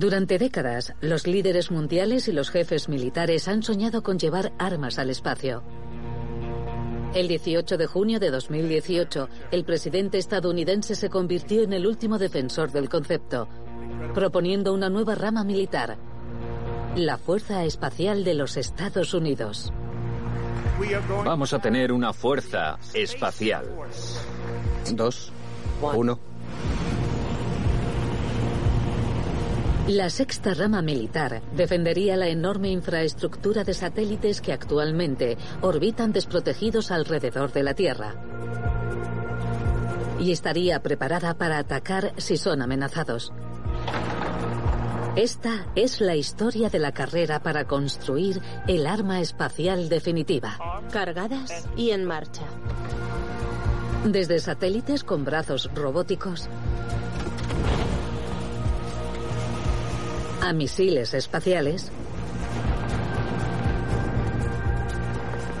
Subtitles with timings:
[0.00, 5.10] Durante décadas, los líderes mundiales y los jefes militares han soñado con llevar armas al
[5.10, 5.62] espacio.
[7.12, 12.72] El 18 de junio de 2018, el presidente estadounidense se convirtió en el último defensor
[12.72, 13.46] del concepto,
[14.14, 15.98] proponiendo una nueva rama militar,
[16.96, 19.70] la Fuerza Espacial de los Estados Unidos.
[21.26, 23.66] Vamos a tener una fuerza espacial.
[24.94, 25.30] Dos,
[25.94, 26.29] uno.
[29.90, 37.52] La sexta rama militar defendería la enorme infraestructura de satélites que actualmente orbitan desprotegidos alrededor
[37.52, 38.14] de la Tierra.
[40.20, 43.32] Y estaría preparada para atacar si son amenazados.
[45.16, 50.56] Esta es la historia de la carrera para construir el arma espacial definitiva.
[50.92, 52.44] Cargadas y en marcha.
[54.04, 56.48] Desde satélites con brazos robóticos
[60.42, 61.90] a misiles espaciales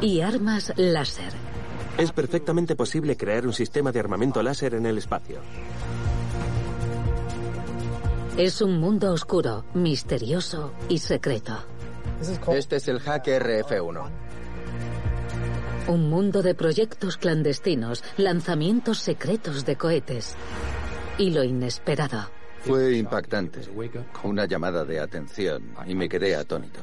[0.00, 1.32] y armas láser.
[1.98, 5.40] Es perfectamente posible crear un sistema de armamento láser en el espacio.
[8.38, 11.58] Es un mundo oscuro, misterioso y secreto.
[12.52, 14.08] Este es el hack RF-1.
[15.88, 20.36] Un mundo de proyectos clandestinos, lanzamientos secretos de cohetes
[21.18, 22.39] y lo inesperado.
[22.60, 23.60] Fue impactante.
[24.22, 26.80] Una llamada de atención y me quedé atónito.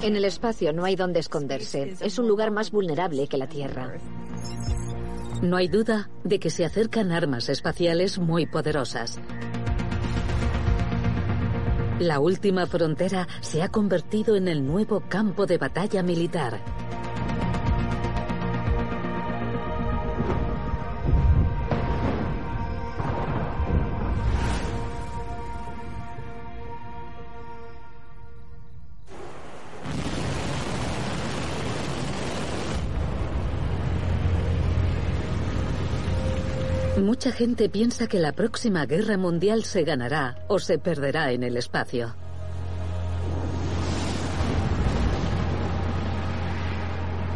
[0.00, 1.94] En el espacio no hay donde esconderse.
[2.00, 3.92] Es un lugar más vulnerable que la Tierra.
[5.42, 9.18] No hay duda de que se acercan armas espaciales muy poderosas.
[11.98, 16.60] La última frontera se ha convertido en el nuevo campo de batalla militar.
[37.24, 41.56] Mucha gente piensa que la próxima guerra mundial se ganará o se perderá en el
[41.56, 42.16] espacio.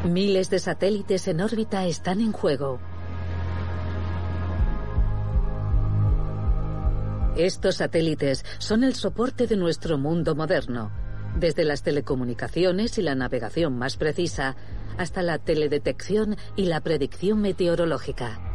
[0.02, 2.80] Miles de satélites en órbita están en juego.
[7.36, 10.91] Estos satélites son el soporte de nuestro mundo moderno,
[11.38, 14.56] desde las telecomunicaciones y la navegación más precisa
[14.98, 18.45] hasta la teledetección y la predicción meteorológica.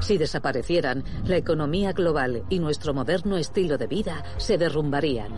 [0.00, 5.32] Si desaparecieran, la economía global y nuestro moderno estilo de vida se derrumbarían.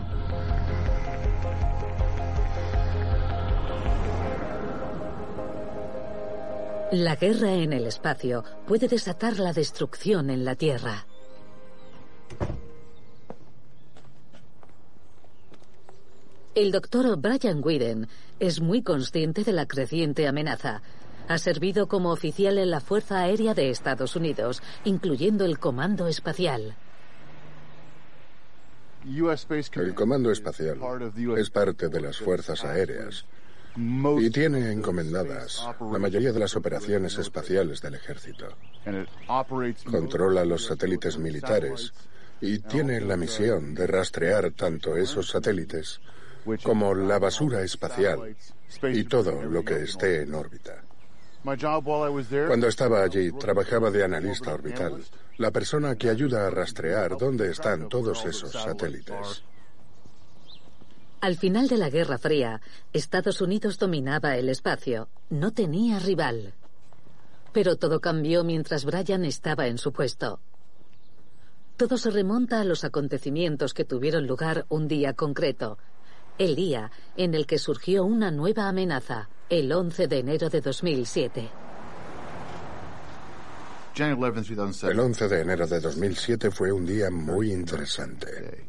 [6.91, 11.07] La guerra en el espacio puede desatar la destrucción en la Tierra.
[16.53, 18.09] El doctor Brian Whedon
[18.41, 20.81] es muy consciente de la creciente amenaza.
[21.27, 26.75] Ha servido como oficial en la Fuerza Aérea de Estados Unidos, incluyendo el Comando Espacial.
[29.03, 30.79] El Comando Espacial
[31.37, 33.25] es parte de las Fuerzas Aéreas
[33.75, 38.47] y tiene encomendadas la mayoría de las operaciones espaciales del ejército.
[39.89, 41.93] Controla los satélites militares
[42.41, 46.01] y tiene la misión de rastrear tanto esos satélites
[46.63, 48.35] como la basura espacial
[48.83, 50.83] y todo lo que esté en órbita.
[51.43, 55.03] Cuando estaba allí, trabajaba de analista orbital,
[55.37, 59.43] la persona que ayuda a rastrear dónde están todos esos satélites.
[61.21, 62.61] Al final de la Guerra Fría,
[62.93, 66.53] Estados Unidos dominaba el espacio, no tenía rival.
[67.53, 70.39] Pero todo cambió mientras Brian estaba en su puesto.
[71.77, 75.77] Todo se remonta a los acontecimientos que tuvieron lugar un día concreto,
[76.37, 81.49] el día en el que surgió una nueva amenaza, el 11 de enero de 2007.
[83.93, 88.65] El 11 de enero de 2007 fue un día muy interesante.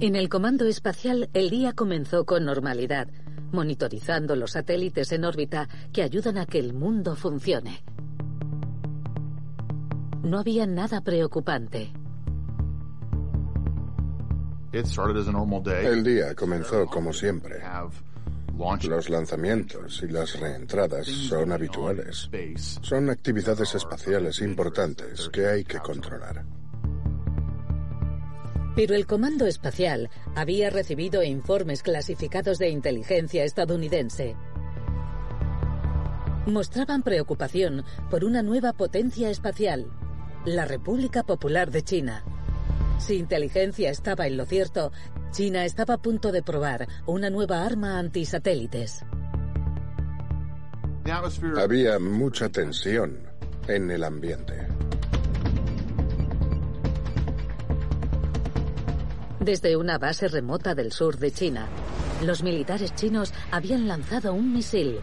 [0.00, 3.08] En el Comando Espacial el día comenzó con normalidad,
[3.52, 7.84] monitorizando los satélites en órbita que ayudan a que el mundo funcione.
[10.22, 11.92] No había nada preocupante.
[14.72, 17.60] El día comenzó como siempre.
[18.84, 22.30] Los lanzamientos y las reentradas son habituales.
[22.80, 26.44] Son actividades espaciales importantes que hay que controlar.
[28.74, 34.36] Pero el Comando Espacial había recibido informes clasificados de inteligencia estadounidense.
[36.46, 39.92] Mostraban preocupación por una nueva potencia espacial,
[40.46, 42.24] la República Popular de China.
[43.02, 44.92] Si inteligencia estaba en lo cierto,
[45.32, 49.04] China estaba a punto de probar una nueva arma antisatélites.
[51.58, 53.26] Había mucha tensión
[53.66, 54.68] en el ambiente.
[59.40, 61.66] Desde una base remota del sur de China,
[62.24, 65.00] los militares chinos habían lanzado un misil.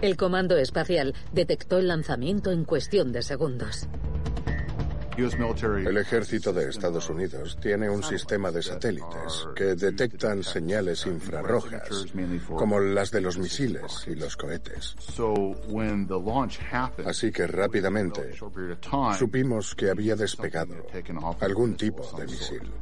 [0.00, 3.86] El comando espacial detectó el lanzamiento en cuestión de segundos.
[5.16, 12.06] El ejército de Estados Unidos tiene un sistema de satélites que detectan señales infrarrojas,
[12.56, 14.96] como las de los misiles y los cohetes.
[17.04, 18.34] Así que rápidamente
[19.18, 20.74] supimos que había despegado
[21.40, 22.72] algún tipo de misil.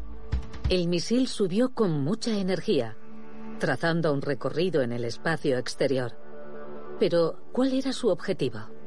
[0.68, 2.96] El misil subió con mucha energía,
[3.58, 6.12] trazando un recorrido en el espacio exterior.
[7.00, 8.79] Pero, ¿cuál era su objetivo?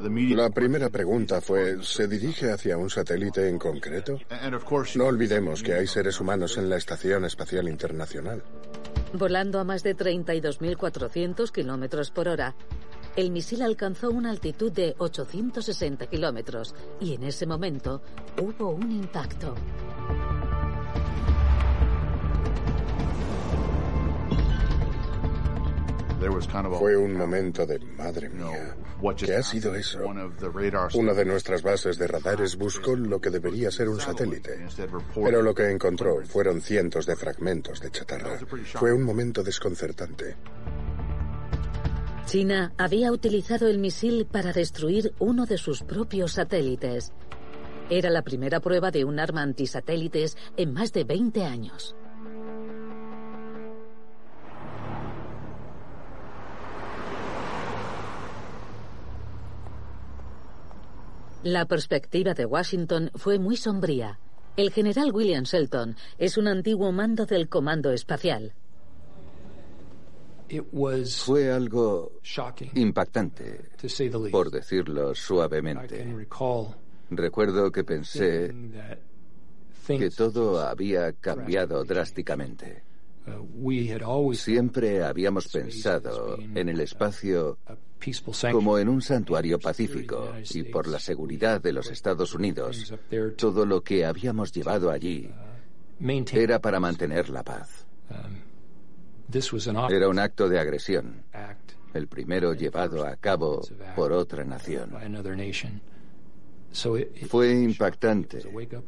[0.00, 4.18] La primera pregunta fue, ¿se dirige hacia un satélite en concreto?
[4.94, 8.42] No olvidemos que hay seres humanos en la Estación Espacial Internacional.
[9.12, 12.54] Volando a más de 32.400 kilómetros por hora,
[13.16, 18.00] el misil alcanzó una altitud de 860 kilómetros y en ese momento
[18.40, 19.56] hubo un impacto.
[26.78, 28.76] Fue un momento de madre mía.
[29.16, 30.00] ¿Qué ha sido eso?
[30.94, 34.66] Una de nuestras bases de radares buscó lo que debería ser un satélite,
[35.14, 38.38] pero lo que encontró fueron cientos de fragmentos de chatarra.
[38.74, 40.36] Fue un momento desconcertante.
[42.26, 47.12] China había utilizado el misil para destruir uno de sus propios satélites.
[47.90, 51.96] Era la primera prueba de un arma antisatélites en más de 20 años.
[61.48, 64.18] La perspectiva de Washington fue muy sombría.
[64.58, 68.52] El general William Shelton es un antiguo mando del Comando Espacial.
[71.24, 72.12] Fue algo
[72.74, 73.70] impactante,
[74.30, 76.06] por decirlo suavemente.
[77.08, 78.54] Recuerdo que pensé
[79.86, 82.82] que todo había cambiado drásticamente.
[83.60, 87.58] Uh, Siempre habíamos pensado en el espacio
[88.52, 92.94] como en un santuario pacífico y por la seguridad de los Estados Unidos,
[93.36, 95.30] todo lo que habíamos llevado allí
[96.32, 97.86] era para mantener la paz.
[99.90, 101.22] Era un acto de agresión,
[101.92, 103.60] el primero llevado a cabo
[103.96, 104.90] por otra nación.
[107.28, 108.42] Fue impactante,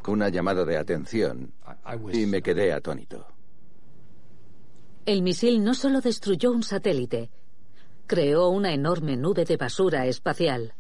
[0.07, 1.53] una llamada de atención,
[2.13, 3.27] y me quedé atónito.
[5.07, 7.31] El misil no solo destruyó un satélite,
[8.07, 10.75] creó una enorme nube de basura espacial.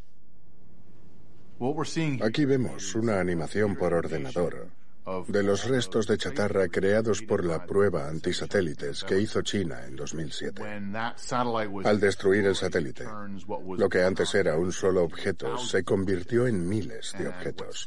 [2.22, 4.79] Aquí vemos una animación por ordenador
[5.28, 10.62] de los restos de chatarra creados por la prueba antisatélites que hizo China en 2007.
[11.84, 13.06] Al destruir el satélite,
[13.76, 17.86] lo que antes era un solo objeto se convirtió en miles de objetos.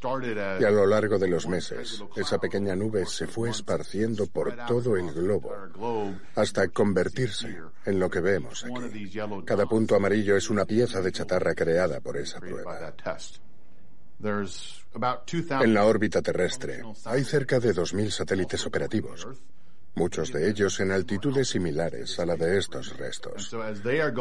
[0.60, 4.98] Y a lo largo de los meses, esa pequeña nube se fue esparciendo por todo
[4.98, 5.54] el globo
[6.36, 9.12] hasta convertirse en lo que vemos aquí.
[9.46, 12.94] Cada punto amarillo es una pieza de chatarra creada por esa prueba.
[14.24, 19.28] En la órbita terrestre hay cerca de 2.000 satélites operativos,
[19.96, 23.54] muchos de ellos en altitudes similares a la de estos restos.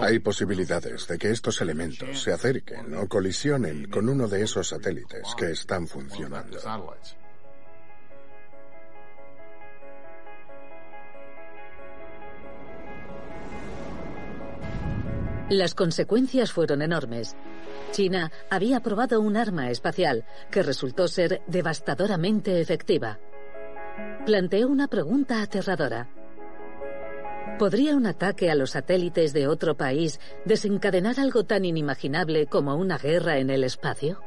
[0.03, 5.35] Hay posibilidades de que estos elementos se acerquen o colisionen con uno de esos satélites
[5.37, 6.59] que están funcionando.
[15.49, 17.37] Las consecuencias fueron enormes.
[17.93, 23.21] China había probado un arma espacial que resultó ser devastadoramente efectiva.
[24.27, 26.09] Planteó una pregunta aterradora.
[27.59, 32.99] ¿Podría un ataque a los satélites de otro país desencadenar algo tan inimaginable como una
[32.99, 34.21] guerra en el espacio?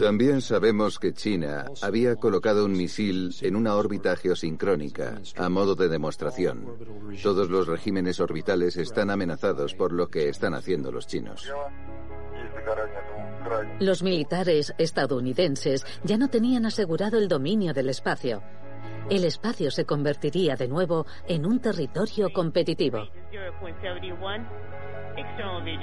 [0.00, 5.88] También sabemos que China había colocado un misil en una órbita geosincrónica a modo de
[5.88, 6.66] demostración.
[7.22, 11.50] Todos los regímenes orbitales están amenazados por lo que están haciendo los chinos.
[13.78, 18.42] Los militares estadounidenses ya no tenían asegurado el dominio del espacio.
[19.08, 23.08] El espacio se convertiría de nuevo en un territorio competitivo.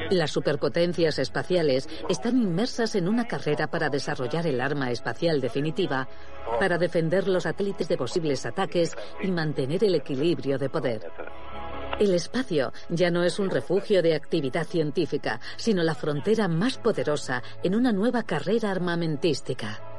[0.09, 6.07] Las superpotencias espaciales están inmersas en una carrera para desarrollar el arma espacial definitiva,
[6.59, 11.11] para defender los satélites de posibles ataques y mantener el equilibrio de poder.
[11.99, 17.41] El espacio ya no es un refugio de actividad científica, sino la frontera más poderosa
[17.63, 19.96] en una nueva carrera armamentística.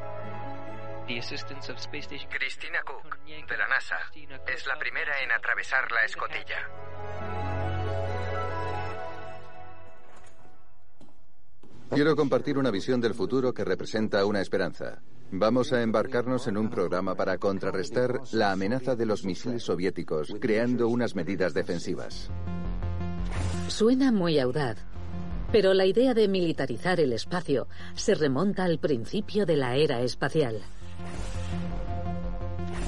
[2.28, 3.96] Cristina Cook, de la NASA,
[4.46, 6.68] es la primera en atravesar la escotilla.
[11.88, 15.00] Quiero compartir una visión del futuro que representa una esperanza.
[15.30, 20.88] Vamos a embarcarnos en un programa para contrarrestar la amenaza de los misiles soviéticos, creando
[20.88, 22.30] unas medidas defensivas.
[23.68, 24.76] Suena muy audaz,
[25.52, 30.62] pero la idea de militarizar el espacio se remonta al principio de la era espacial.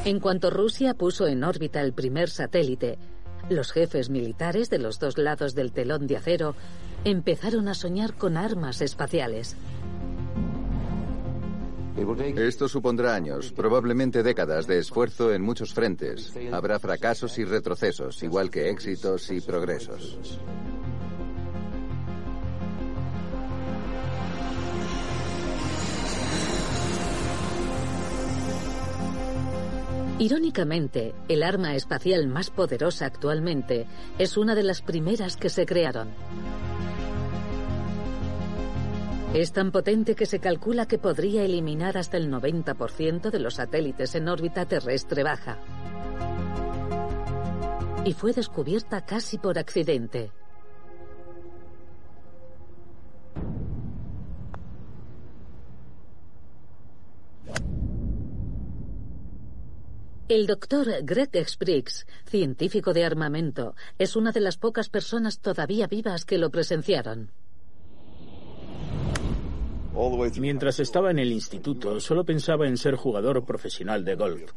[0.04, 2.98] En cuanto Rusia puso en órbita el primer satélite,
[3.50, 6.54] los jefes militares de los dos lados del telón de acero
[7.04, 9.56] empezaron a soñar con armas espaciales.
[12.36, 16.32] Esto supondrá años, probablemente décadas de esfuerzo en muchos frentes.
[16.50, 20.18] Habrá fracasos y retrocesos, igual que éxitos y progresos.
[30.20, 33.86] Irónicamente, el arma espacial más poderosa actualmente
[34.18, 36.10] es una de las primeras que se crearon.
[39.32, 44.14] Es tan potente que se calcula que podría eliminar hasta el 90% de los satélites
[44.14, 45.56] en órbita terrestre baja.
[48.04, 50.32] Y fue descubierta casi por accidente.
[60.30, 66.24] El doctor Greg Spriggs, científico de armamento, es una de las pocas personas todavía vivas
[66.24, 67.32] que lo presenciaron.
[70.38, 74.52] Mientras estaba en el instituto, solo pensaba en ser jugador profesional de golf.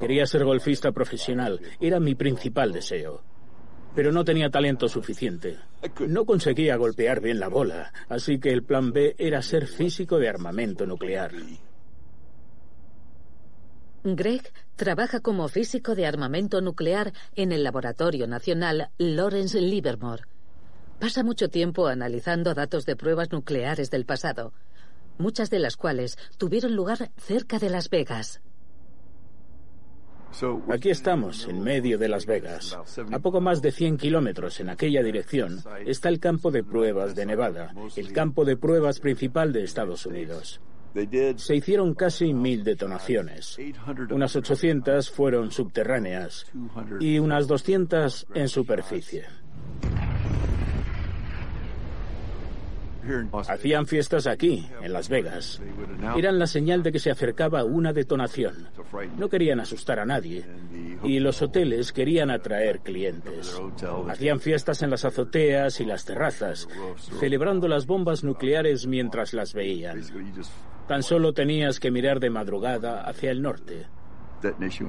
[0.00, 3.20] Quería ser golfista profesional, era mi principal deseo.
[3.94, 5.58] Pero no tenía talento suficiente.
[6.06, 10.30] No conseguía golpear bien la bola, así que el plan B era ser físico de
[10.30, 11.32] armamento nuclear.
[14.04, 14.42] Greg
[14.76, 20.24] trabaja como físico de armamento nuclear en el Laboratorio Nacional Lawrence Livermore.
[21.00, 24.52] Pasa mucho tiempo analizando datos de pruebas nucleares del pasado,
[25.18, 28.40] muchas de las cuales tuvieron lugar cerca de Las Vegas.
[30.70, 32.76] Aquí estamos, en medio de Las Vegas.
[33.10, 37.26] A poco más de 100 kilómetros en aquella dirección está el campo de pruebas de
[37.26, 40.60] Nevada, el campo de pruebas principal de Estados Unidos.
[41.36, 43.58] Se hicieron casi mil detonaciones.
[44.10, 46.46] Unas 800 fueron subterráneas
[47.00, 49.24] y unas 200 en superficie.
[53.48, 55.62] Hacían fiestas aquí, en Las Vegas.
[56.16, 58.68] Eran la señal de que se acercaba una detonación.
[59.16, 60.44] No querían asustar a nadie.
[61.02, 63.58] Y los hoteles querían atraer clientes.
[64.08, 66.68] Hacían fiestas en las azoteas y las terrazas,
[67.18, 70.02] celebrando las bombas nucleares mientras las veían.
[70.88, 73.86] Tan solo tenías que mirar de madrugada hacia el norte.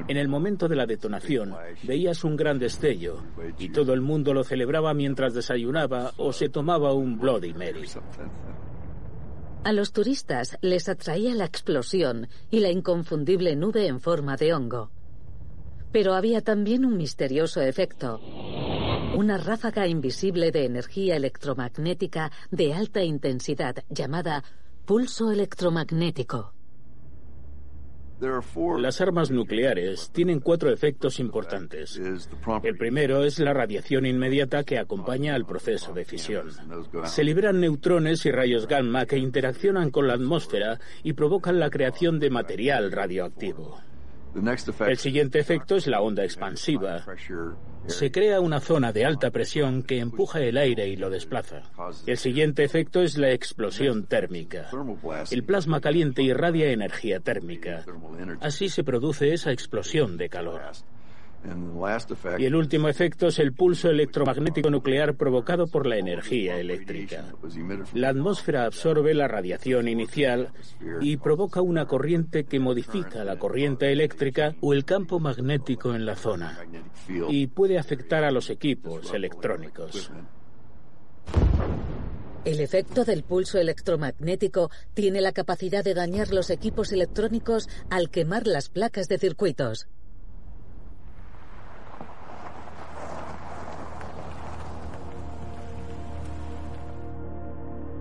[0.07, 3.17] En el momento de la detonación veías un gran destello
[3.57, 7.83] y todo el mundo lo celebraba mientras desayunaba o se tomaba un Bloody Mary.
[9.63, 14.91] A los turistas les atraía la explosión y la inconfundible nube en forma de hongo.
[15.91, 18.21] Pero había también un misterioso efecto.
[19.15, 24.43] Una ráfaga invisible de energía electromagnética de alta intensidad llamada
[24.89, 26.51] Pulso electromagnético.
[28.79, 32.01] Las armas nucleares tienen cuatro efectos importantes.
[32.63, 36.49] El primero es la radiación inmediata que acompaña al proceso de fisión.
[37.05, 42.17] Se liberan neutrones y rayos gamma que interaccionan con la atmósfera y provocan la creación
[42.19, 43.77] de material radioactivo.
[44.33, 47.05] El siguiente efecto es la onda expansiva.
[47.87, 51.63] Se crea una zona de alta presión que empuja el aire y lo desplaza.
[52.05, 54.69] El siguiente efecto es la explosión térmica.
[55.31, 57.83] El plasma caliente irradia energía térmica.
[58.41, 60.61] Así se produce esa explosión de calor.
[62.37, 67.25] Y el último efecto es el pulso electromagnético nuclear provocado por la energía eléctrica.
[67.93, 70.49] La atmósfera absorbe la radiación inicial
[70.99, 76.15] y provoca una corriente que modifica la corriente eléctrica o el campo magnético en la
[76.15, 76.59] zona
[77.29, 80.11] y puede afectar a los equipos electrónicos.
[82.45, 88.47] El efecto del pulso electromagnético tiene la capacidad de dañar los equipos electrónicos al quemar
[88.47, 89.87] las placas de circuitos.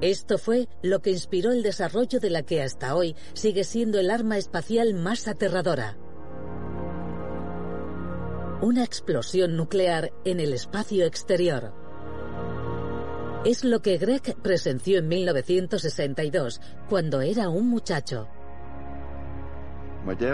[0.01, 4.11] Esto fue lo que inspiró el desarrollo de la que hasta hoy sigue siendo el
[4.11, 5.99] arma espacial más aterradora.
[8.63, 11.73] Una explosión nuclear en el espacio exterior.
[13.45, 18.29] Es lo que Greg presenció en 1962, cuando era un muchacho.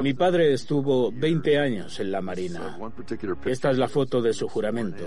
[0.02, 2.78] Mi padre estuvo 20 años en la Marina.
[3.46, 5.04] Esta es la foto de su juramento.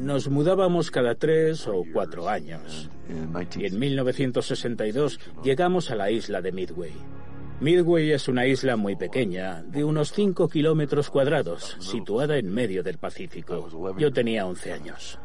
[0.00, 2.90] Nos mudábamos cada tres o cuatro años.
[3.56, 6.92] Y en 1962 llegamos a la isla de Midway.
[7.60, 12.98] Midway es una isla muy pequeña, de unos 5 kilómetros cuadrados, situada en medio del
[12.98, 13.96] Pacífico.
[13.96, 15.18] Yo tenía 11 años.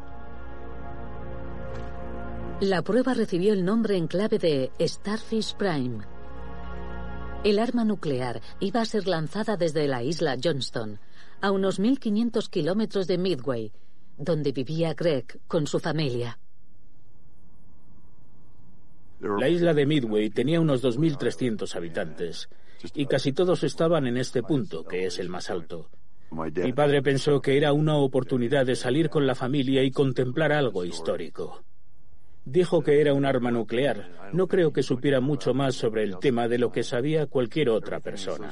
[2.61, 5.99] La prueba recibió el nombre en clave de Starfish Prime.
[7.43, 10.99] El arma nuclear iba a ser lanzada desde la isla Johnston,
[11.41, 13.71] a unos 1.500 kilómetros de Midway,
[14.19, 16.37] donde vivía Greg con su familia.
[19.21, 22.49] La isla de Midway tenía unos 2.300 habitantes
[22.93, 25.89] y casi todos estaban en este punto, que es el más alto.
[26.31, 30.85] Mi padre pensó que era una oportunidad de salir con la familia y contemplar algo
[30.85, 31.63] histórico.
[32.45, 34.09] Dijo que era un arma nuclear.
[34.33, 37.99] No creo que supiera mucho más sobre el tema de lo que sabía cualquier otra
[37.99, 38.51] persona.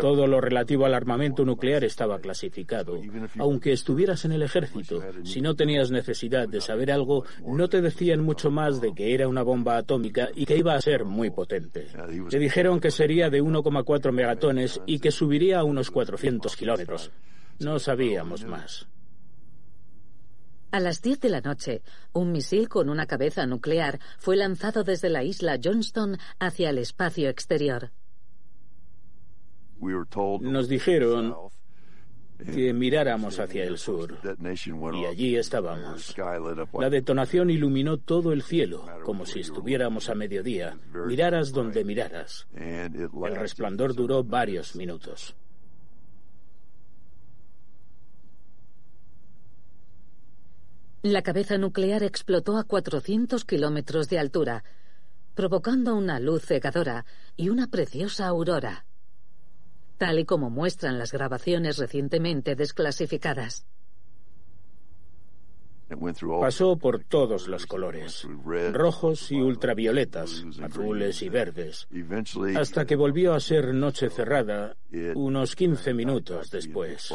[0.00, 3.00] Todo lo relativo al armamento nuclear estaba clasificado.
[3.38, 8.20] Aunque estuvieras en el ejército, si no tenías necesidad de saber algo, no te decían
[8.20, 11.86] mucho más de que era una bomba atómica y que iba a ser muy potente.
[12.30, 17.10] Le dijeron que sería de 1,4 megatones y que subiría a unos 400 kilómetros.
[17.58, 18.86] No sabíamos más.
[20.70, 21.82] A las 10 de la noche,
[22.12, 27.30] un misil con una cabeza nuclear fue lanzado desde la isla Johnston hacia el espacio
[27.30, 27.90] exterior.
[30.40, 31.34] Nos dijeron
[32.38, 36.14] que miráramos hacia el sur y allí estábamos.
[36.78, 42.46] La detonación iluminó todo el cielo, como si estuviéramos a mediodía, miraras donde miraras.
[42.54, 45.34] El resplandor duró varios minutos.
[51.02, 54.64] La cabeza nuclear explotó a 400 kilómetros de altura,
[55.34, 57.04] provocando una luz cegadora
[57.36, 58.84] y una preciosa aurora,
[59.96, 63.64] tal y como muestran las grabaciones recientemente desclasificadas.
[66.40, 68.26] Pasó por todos los colores,
[68.72, 71.88] rojos y ultravioletas, azules y verdes,
[72.56, 74.76] hasta que volvió a ser noche cerrada
[75.14, 77.10] unos 15 minutos después.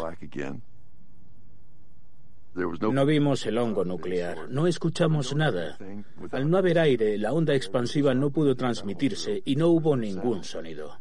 [2.55, 5.77] No vimos el hongo nuclear, no escuchamos nada.
[6.31, 10.99] Al no haber aire, la onda expansiva no pudo transmitirse y no hubo ningún sonido.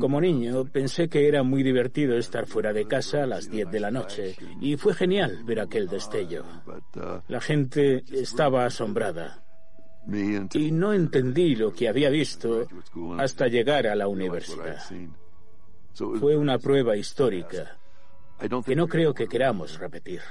[0.00, 3.80] Como niño pensé que era muy divertido estar fuera de casa a las 10 de
[3.80, 6.44] la noche y fue genial ver aquel destello.
[7.26, 9.42] La gente estaba asombrada
[10.54, 12.66] y no entendí lo que había visto
[13.18, 14.78] hasta llegar a la universidad.
[15.98, 17.76] Fue una prueba histórica
[18.64, 20.22] que no creo que queramos repetir.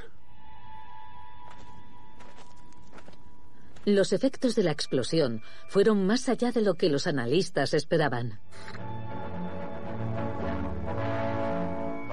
[3.85, 8.39] Los efectos de la explosión fueron más allá de lo que los analistas esperaban.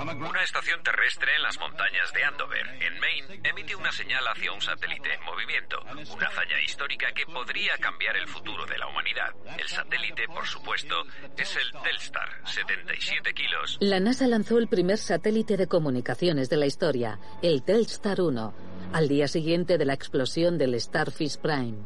[0.04, 4.60] Una estación terrestre en las montañas de Andover, en Maine, emite una señal hacia un
[4.60, 5.80] satélite en movimiento,
[6.14, 9.32] una hazaña histórica que podría cambiar el futuro de la humanidad.
[9.58, 10.94] El satélite, por supuesto,
[11.38, 13.78] es el Telstar, 77 kilos.
[13.80, 18.54] La NASA lanzó el primer satélite de comunicaciones de la historia, el Telstar 1,
[18.92, 21.78] al día siguiente de la explosión del Starfish Prime.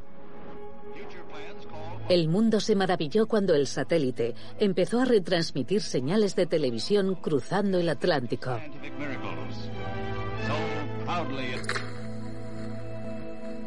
[2.08, 7.88] El mundo se maravilló cuando el satélite empezó a retransmitir señales de televisión cruzando el
[7.90, 8.58] Atlántico.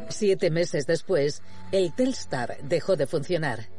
[0.09, 3.69] Siete meses después, el Telstar dejó de funcionar.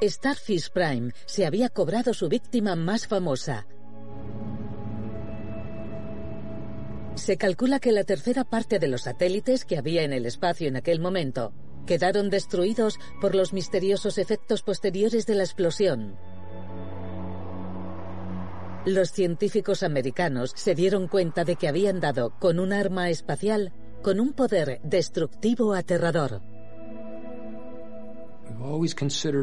[0.00, 3.66] Starfish Prime se había cobrado su víctima más famosa,
[7.16, 10.76] Se calcula que la tercera parte de los satélites que había en el espacio en
[10.76, 11.52] aquel momento
[11.86, 16.16] quedaron destruidos por los misteriosos efectos posteriores de la explosión.
[18.86, 24.20] Los científicos americanos se dieron cuenta de que habían dado con un arma espacial con
[24.20, 26.42] un poder destructivo aterrador.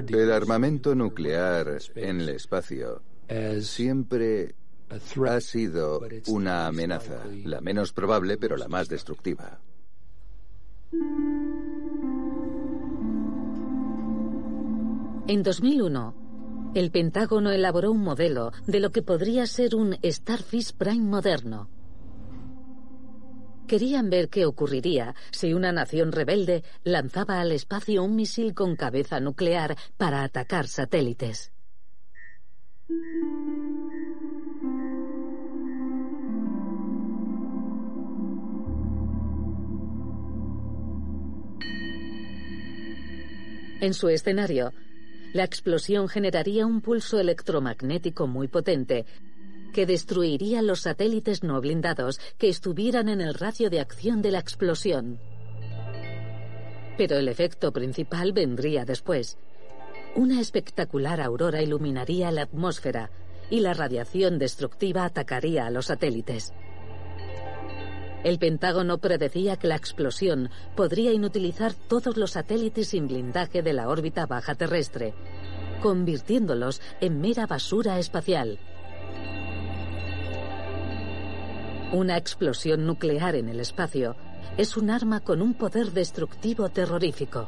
[0.08, 3.01] El armamento nuclear en el espacio
[3.62, 4.54] siempre
[5.27, 9.60] ha sido una amenaza, la menos probable pero la más destructiva.
[15.32, 21.06] En 2001, el Pentágono elaboró un modelo de lo que podría ser un Starfish Prime
[21.06, 21.70] moderno,
[23.65, 29.22] Querían ver qué ocurriría si una nación rebelde lanzaba al espacio un misil con cabeza
[29.22, 31.54] nuclear para atacar satélites.
[43.80, 44.74] En su escenario,
[45.34, 49.06] la explosión generaría un pulso electromagnético muy potente
[49.74, 54.39] que destruiría los satélites no blindados que estuvieran en el radio de acción de la
[54.39, 55.20] explosión.
[56.98, 59.38] Pero el efecto principal vendría después.
[60.15, 63.12] Una espectacular aurora iluminaría la atmósfera
[63.50, 66.54] y la radiación destructiva atacaría a los satélites.
[68.23, 73.89] El Pentágono predecía que la explosión podría inutilizar todos los satélites sin blindaje de la
[73.89, 75.13] órbita baja terrestre,
[75.81, 78.60] convirtiéndolos en mera basura espacial.
[81.91, 84.15] Una explosión nuclear en el espacio
[84.57, 87.47] es un arma con un poder destructivo terrorífico.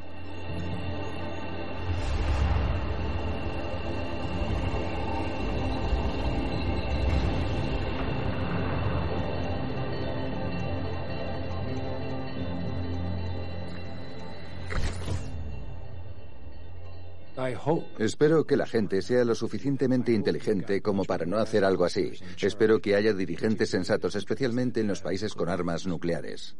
[17.99, 22.12] Espero que la gente sea lo suficientemente inteligente como para no hacer algo así.
[22.41, 26.56] Espero que haya dirigentes sensatos, especialmente en los países con armas nucleares.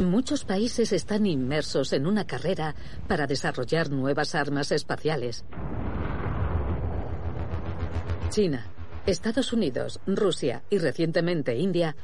[0.00, 2.74] Muchos países están inmersos en una carrera
[3.06, 5.44] para desarrollar nuevas armas espaciales.
[8.30, 8.66] China,
[9.04, 11.94] Estados Unidos, Rusia y recientemente India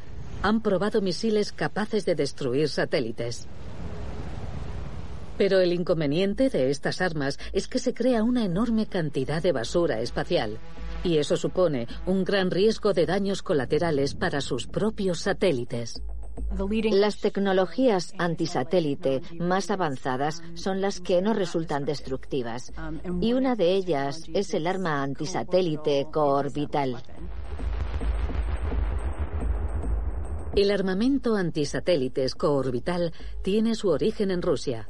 [0.43, 3.49] han probado misiles capaces de destruir satélites.
[5.39, 10.01] Pero el inconveniente de estas armas es que se crea una enorme cantidad de basura
[10.01, 10.59] espacial,
[11.05, 16.03] y eso supone un gran riesgo de daños colaterales para sus propios satélites.
[16.59, 22.73] Las tecnologías antisatélite más avanzadas son las que no resultan destructivas,
[23.21, 27.03] y una de ellas es el arma antisatélite coorbital.
[30.57, 34.89] El armamento antisatélites coorbital tiene su origen en Rusia.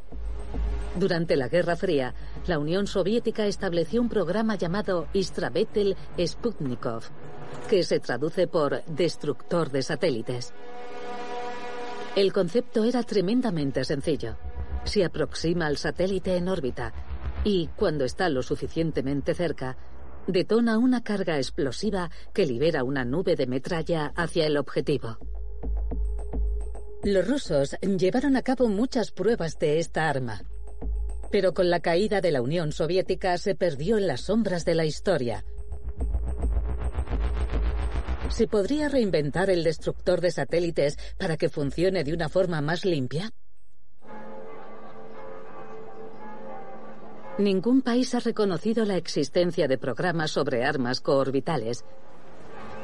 [0.97, 2.15] Durante la Guerra Fría,
[2.47, 7.03] la Unión Soviética estableció un programa llamado Istrabetel Sputnikov,
[7.69, 10.55] que se traduce por destructor de satélites.
[12.15, 14.37] El concepto era tremendamente sencillo.
[14.85, 16.95] Se aproxima al satélite en órbita
[17.43, 19.77] y, cuando está lo suficientemente cerca,
[20.29, 25.19] detona una carga explosiva que libera una nube de metralla hacia el objetivo.
[27.07, 30.43] Los rusos llevaron a cabo muchas pruebas de esta arma.
[31.31, 34.87] Pero con la caída de la Unión Soviética se perdió en las sombras de la
[34.87, 35.45] historia.
[38.29, 43.31] ¿Se podría reinventar el destructor de satélites para que funcione de una forma más limpia?
[47.39, 51.85] Ningún país ha reconocido la existencia de programas sobre armas coorbitales,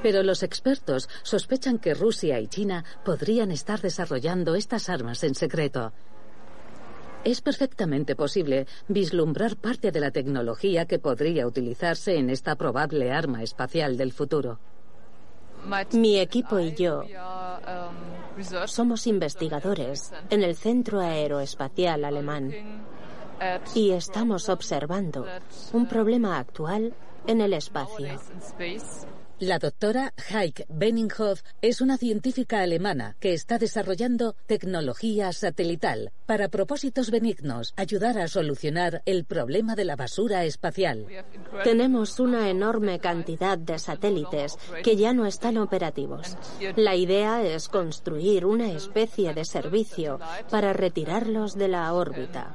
[0.02, 5.92] pero los expertos sospechan que Rusia y China podrían estar desarrollando estas armas en secreto.
[7.24, 13.42] Es perfectamente posible vislumbrar parte de la tecnología que podría utilizarse en esta probable arma
[13.42, 14.58] espacial del futuro.
[15.92, 17.04] Mi equipo y yo
[18.66, 22.52] somos investigadores en el Centro Aeroespacial Alemán
[23.74, 25.24] y estamos observando
[25.72, 26.92] un problema actual
[27.26, 28.18] en el espacio.
[29.40, 37.10] La doctora Heike Benninghoff es una científica alemana que está desarrollando tecnología satelital para propósitos
[37.10, 41.06] benignos, ayudar a solucionar el problema de la basura espacial.
[41.64, 46.36] Tenemos una enorme cantidad de satélites que ya no están operativos.
[46.76, 52.54] La idea es construir una especie de servicio para retirarlos de la órbita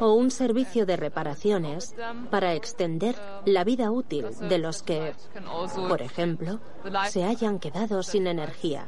[0.00, 1.94] o un servicio de reparaciones
[2.30, 5.14] para extender la vida útil de los que,
[5.88, 6.60] por ejemplo,
[7.08, 8.86] se hayan quedado sin energía.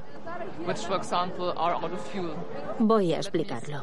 [2.79, 3.83] Voy a explicarlo.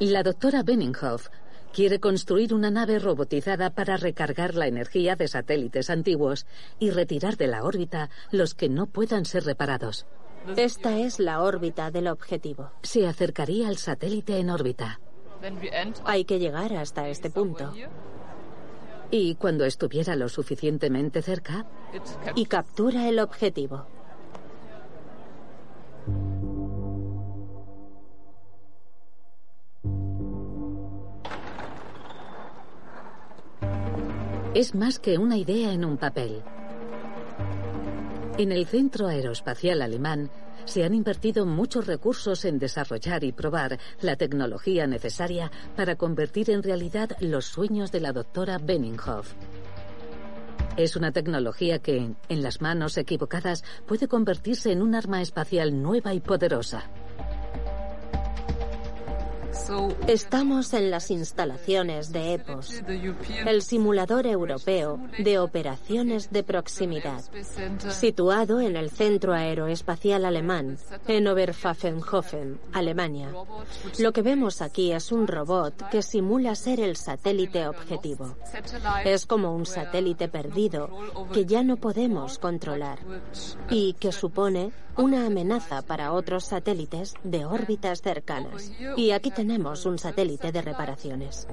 [0.00, 1.28] La doctora Benninghoff
[1.72, 6.46] quiere construir una nave robotizada para recargar la energía de satélites antiguos
[6.78, 10.06] y retirar de la órbita los que no puedan ser reparados.
[10.56, 12.70] Esta es la órbita del objetivo.
[12.82, 15.00] Se acercaría al satélite en órbita.
[16.04, 17.72] Hay que llegar hasta este punto.
[19.10, 21.66] Y cuando estuviera lo suficientemente cerca...
[22.36, 23.86] Y captura el objetivo.
[34.54, 36.42] es más que una idea en un papel.
[38.36, 40.30] En el Centro Aeroespacial Alemán
[40.64, 46.62] se han invertido muchos recursos en desarrollar y probar la tecnología necesaria para convertir en
[46.62, 49.34] realidad los sueños de la doctora Benninghoff.
[50.76, 56.14] Es una tecnología que, en las manos equivocadas, puede convertirse en un arma espacial nueva
[56.14, 56.90] y poderosa.
[60.06, 62.82] Estamos en las instalaciones de EPOS,
[63.46, 67.22] el simulador europeo de operaciones de proximidad,
[67.90, 73.30] situado en el Centro Aeroespacial Alemán, en Oberpfaffenhofen, Alemania.
[73.98, 78.36] Lo que vemos aquí es un robot que simula ser el satélite objetivo.
[79.04, 80.90] Es como un satélite perdido
[81.32, 82.98] que ya no podemos controlar
[83.68, 88.70] y que supone una amenaza para otros satélites de órbitas cercanas.
[88.96, 91.48] Y aquí tenemos un satélite de reparaciones.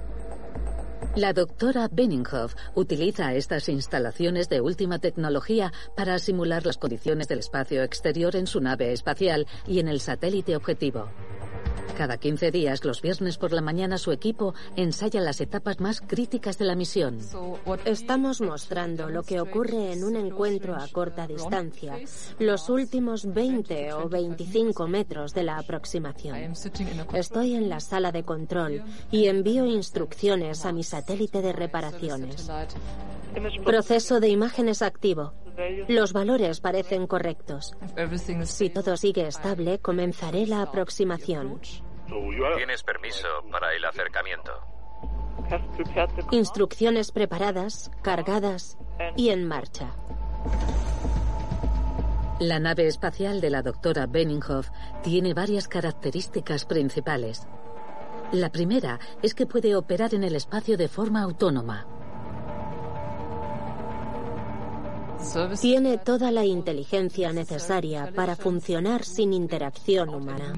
[1.16, 7.84] La doctora Benninghoff utiliza estas instalaciones de última tecnología para simular las condiciones del espacio
[7.84, 11.08] exterior en su nave espacial y en el satélite objetivo.
[11.98, 16.60] Cada 15 días, los viernes por la mañana, su equipo ensaya las etapas más críticas
[16.60, 17.18] de la misión.
[17.86, 21.98] Estamos mostrando lo que ocurre en un encuentro a corta distancia,
[22.38, 26.54] los últimos 20 o 25 metros de la aproximación.
[27.14, 32.48] Estoy en la sala de control y envío instrucciones a mi satélite de reparaciones.
[33.66, 35.34] Proceso de imágenes activo.
[35.88, 37.76] Los valores parecen correctos.
[38.44, 41.60] Si todo sigue estable, comenzaré la aproximación.
[42.56, 44.52] Tienes permiso para el acercamiento.
[46.32, 48.78] Instrucciones preparadas, cargadas
[49.16, 49.96] y en marcha.
[52.40, 54.70] La nave espacial de la doctora Benninghoff
[55.04, 57.48] tiene varias características principales.
[58.32, 61.88] La primera es que puede operar en el espacio de forma autónoma.
[65.60, 70.54] Tiene toda la inteligencia necesaria para funcionar sin interacción humana.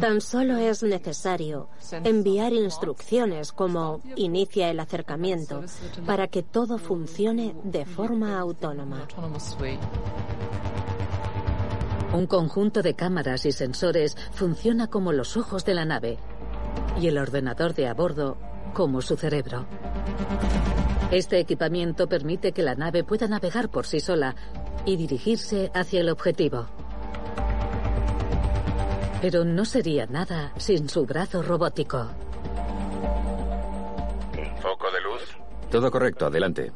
[0.00, 1.68] Tan solo es necesario
[2.04, 5.62] enviar instrucciones como inicia el acercamiento
[6.06, 9.06] para que todo funcione de forma autónoma.
[12.12, 16.18] Un conjunto de cámaras y sensores funciona como los ojos de la nave
[17.00, 18.36] y el ordenador de a bordo
[18.74, 19.66] como su cerebro.
[21.10, 24.36] Este equipamiento permite que la nave pueda navegar por sí sola
[24.86, 26.68] y dirigirse hacia el objetivo.
[29.20, 32.08] Pero no sería nada sin su brazo robótico.
[34.62, 35.36] ¿Foco de luz?
[35.68, 36.70] Todo correcto, adelante.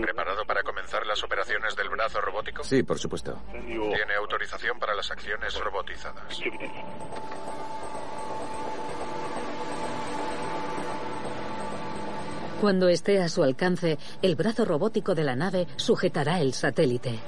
[0.00, 2.64] ¿Preparado para comenzar las operaciones del brazo robótico?
[2.64, 3.38] Sí, por supuesto.
[3.50, 6.40] Tiene autorización para las acciones robotizadas.
[12.62, 17.18] Cuando esté a su alcance, el brazo robótico de la nave sujetará el satélite.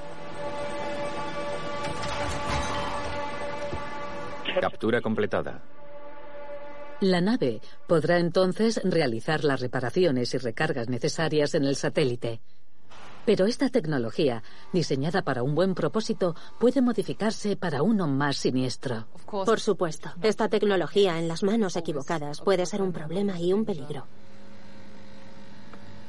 [4.61, 5.61] Captura completada.
[7.01, 12.39] La nave podrá entonces realizar las reparaciones y recargas necesarias en el satélite.
[13.25, 19.07] Pero esta tecnología, diseñada para un buen propósito, puede modificarse para uno más siniestro.
[19.25, 24.07] Por supuesto, esta tecnología en las manos equivocadas puede ser un problema y un peligro.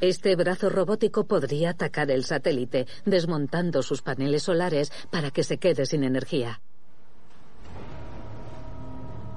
[0.00, 5.86] Este brazo robótico podría atacar el satélite, desmontando sus paneles solares para que se quede
[5.86, 6.60] sin energía.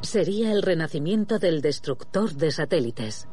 [0.01, 3.27] Sería el renacimiento del destructor de satélites.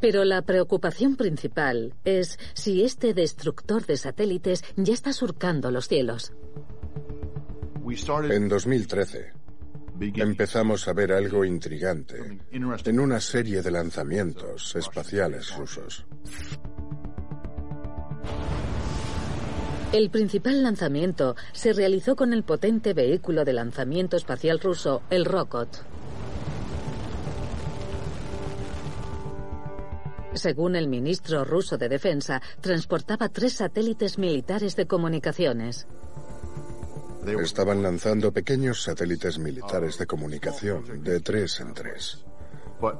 [0.00, 6.32] Pero la preocupación principal es si este destructor de satélites ya está surcando los cielos.
[8.30, 9.32] En 2013,
[10.16, 16.04] empezamos a ver algo intrigante en una serie de lanzamientos espaciales rusos.
[19.92, 25.68] El principal lanzamiento se realizó con el potente vehículo de lanzamiento espacial ruso, el Rokot.
[30.34, 35.86] Según el ministro ruso de Defensa, transportaba tres satélites militares de comunicaciones.
[37.26, 42.24] Estaban lanzando pequeños satélites militares de comunicación de tres en tres.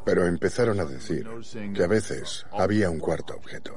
[0.04, 1.26] Pero empezaron a decir
[1.74, 3.74] que a veces había un cuarto objeto.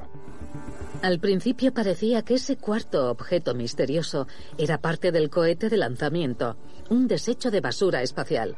[1.02, 6.58] Al principio parecía que ese cuarto objeto misterioso era parte del cohete de lanzamiento,
[6.90, 8.58] un desecho de basura espacial.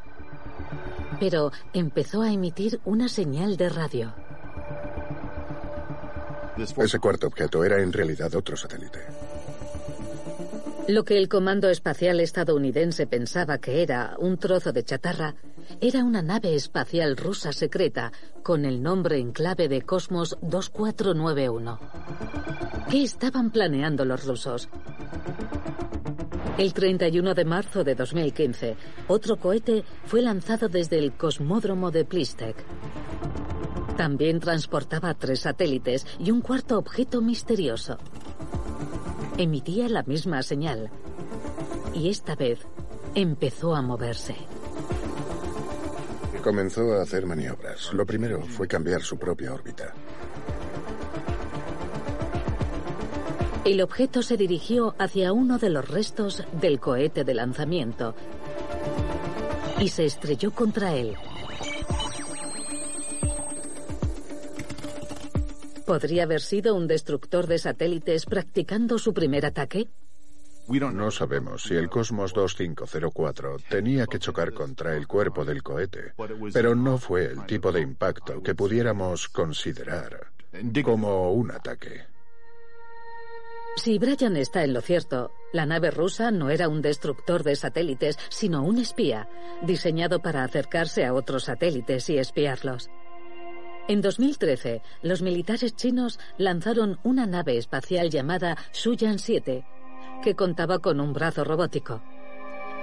[1.19, 4.13] Pero empezó a emitir una señal de radio.
[6.57, 8.99] Ese cuarto objeto era en realidad otro satélite.
[10.89, 15.35] Lo que el Comando Espacial estadounidense pensaba que era un trozo de chatarra
[15.81, 21.79] era una nave espacial rusa secreta con el nombre en clave de Cosmos 2491.
[22.89, 24.67] ¿Qué estaban planeando los rusos?
[26.57, 28.75] El 31 de marzo de 2015,
[29.09, 32.65] otro cohete fue lanzado desde el cosmódromo de Plistek.
[33.95, 37.99] También transportaba tres satélites y un cuarto objeto misterioso.
[39.39, 40.89] Emitía la misma señal.
[41.93, 42.59] Y esta vez
[43.15, 44.35] empezó a moverse.
[46.43, 47.93] Comenzó a hacer maniobras.
[47.93, 49.93] Lo primero fue cambiar su propia órbita.
[53.63, 58.15] El objeto se dirigió hacia uno de los restos del cohete de lanzamiento
[59.79, 61.15] y se estrelló contra él.
[65.89, 69.89] ¿Podría haber sido un destructor de satélites practicando su primer ataque?
[70.67, 76.13] No sabemos si el Cosmos 2504 tenía que chocar contra el cuerpo del cohete,
[76.53, 80.27] pero no fue el tipo de impacto que pudiéramos considerar
[80.83, 82.03] como un ataque.
[83.77, 88.19] Si Brian está en lo cierto, la nave rusa no era un destructor de satélites,
[88.29, 89.27] sino un espía,
[89.63, 92.91] diseñado para acercarse a otros satélites y espiarlos.
[93.89, 99.65] En 2013, los militares chinos lanzaron una nave espacial llamada Suyan 7,
[100.21, 101.99] que contaba con un brazo robótico.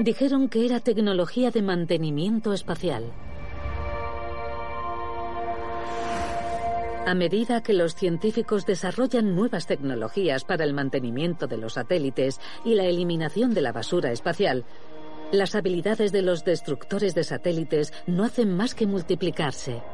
[0.01, 3.13] Dijeron que era tecnología de mantenimiento espacial.
[7.07, 12.75] A medida que los científicos desarrollan nuevas tecnologías para el mantenimiento de los satélites y
[12.75, 14.65] la eliminación de la basura espacial,
[15.31, 19.85] las habilidades de los destructores de satélites no hacen más que multiplicarse.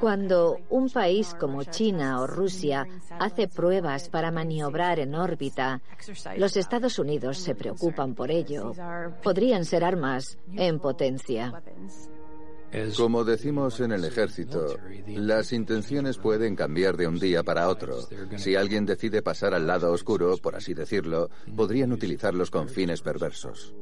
[0.00, 2.86] Cuando un país como China o Rusia
[3.18, 5.80] hace pruebas para maniobrar en órbita,
[6.36, 8.72] los Estados Unidos se preocupan por ello.
[9.22, 11.62] Podrían ser armas en potencia.
[12.96, 17.98] Como decimos en el ejército, las intenciones pueden cambiar de un día para otro.
[18.36, 23.74] Si alguien decide pasar al lado oscuro, por así decirlo, podrían utilizarlos con fines perversos.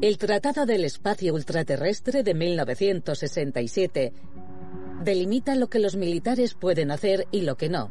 [0.00, 4.12] El Tratado del Espacio Ultraterrestre de 1967
[5.02, 7.90] delimita lo que los militares pueden hacer y lo que no,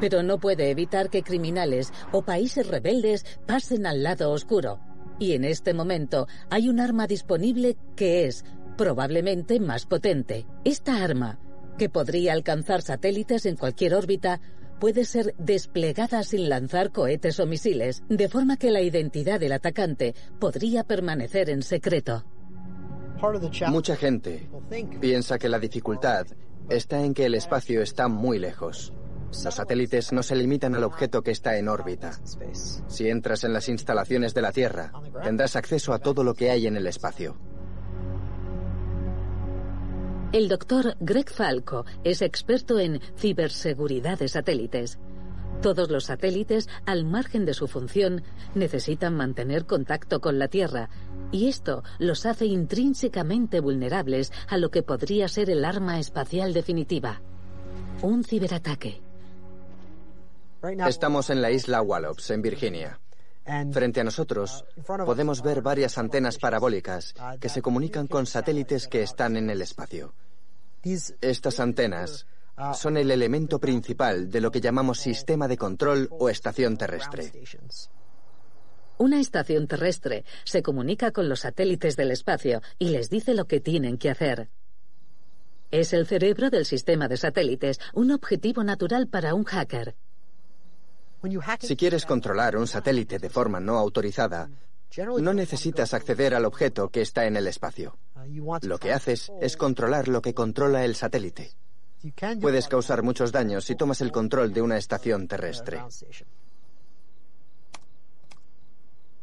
[0.00, 4.80] pero no puede evitar que criminales o países rebeldes pasen al lado oscuro.
[5.18, 8.46] Y en este momento hay un arma disponible que es
[8.78, 10.46] probablemente más potente.
[10.64, 11.38] Esta arma,
[11.76, 14.40] que podría alcanzar satélites en cualquier órbita,
[14.78, 20.14] puede ser desplegada sin lanzar cohetes o misiles, de forma que la identidad del atacante
[20.38, 22.24] podría permanecer en secreto.
[23.68, 24.48] Mucha gente
[25.00, 26.26] piensa que la dificultad
[26.68, 28.92] está en que el espacio está muy lejos.
[29.44, 32.12] Los satélites no se limitan al objeto que está en órbita.
[32.86, 36.66] Si entras en las instalaciones de la Tierra, tendrás acceso a todo lo que hay
[36.66, 37.36] en el espacio.
[40.36, 44.98] El doctor Greg Falco es experto en ciberseguridad de satélites.
[45.62, 48.22] Todos los satélites, al margen de su función,
[48.54, 50.90] necesitan mantener contacto con la Tierra,
[51.32, 57.22] y esto los hace intrínsecamente vulnerables a lo que podría ser el arma espacial definitiva,
[58.02, 59.00] un ciberataque.
[60.86, 63.00] Estamos en la isla Wallops, en Virginia.
[63.72, 69.38] Frente a nosotros podemos ver varias antenas parabólicas que se comunican con satélites que están
[69.38, 70.12] en el espacio.
[71.20, 72.26] Estas antenas
[72.74, 77.32] son el elemento principal de lo que llamamos sistema de control o estación terrestre.
[78.98, 83.60] Una estación terrestre se comunica con los satélites del espacio y les dice lo que
[83.60, 84.48] tienen que hacer.
[85.70, 89.96] Es el cerebro del sistema de satélites, un objetivo natural para un hacker.
[91.60, 94.48] Si quieres controlar un satélite de forma no autorizada,
[95.18, 97.98] no necesitas acceder al objeto que está en el espacio.
[98.62, 101.52] Lo que haces es controlar lo que controla el satélite.
[102.40, 105.82] Puedes causar muchos daños si tomas el control de una estación terrestre.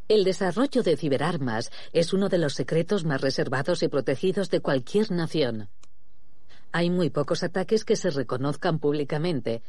[0.10, 5.12] El desarrollo de ciberarmas es uno de los secretos más reservados y protegidos de cualquier
[5.12, 5.70] nación.
[6.72, 9.64] Hay muy pocos ataques que se reconozcan públicamente.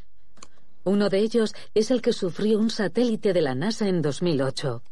[0.85, 4.83] Uno de ellos es el que sufrió un satélite de la NASA en 2008.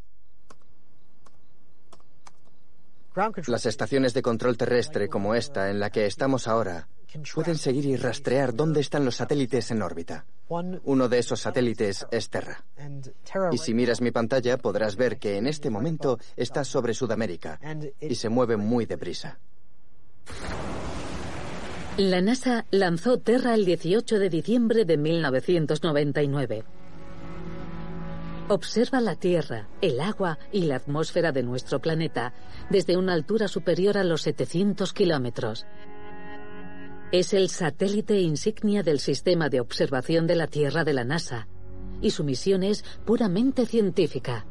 [3.46, 6.88] Las estaciones de control terrestre como esta en la que estamos ahora
[7.34, 10.24] pueden seguir y rastrear dónde están los satélites en órbita.
[10.48, 12.64] Uno de esos satélites es Terra.
[13.50, 17.60] Y si miras mi pantalla podrás ver que en este momento está sobre Sudamérica
[18.00, 19.38] y se mueve muy deprisa.
[21.98, 26.64] La NASA lanzó Terra el 18 de diciembre de 1999.
[28.52, 32.34] Observa la Tierra, el agua y la atmósfera de nuestro planeta
[32.68, 35.64] desde una altura superior a los 700 kilómetros.
[37.12, 41.48] Es el satélite insignia del sistema de observación de la Tierra de la NASA
[42.02, 44.44] y su misión es puramente científica.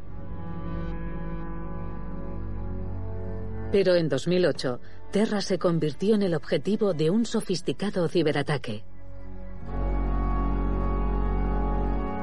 [3.71, 4.79] Pero en 2008,
[5.11, 8.83] Terra se convirtió en el objetivo de un sofisticado ciberataque.